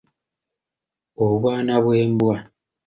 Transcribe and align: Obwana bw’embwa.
Obwana 1.25 1.73
bw’embwa. 1.83 2.35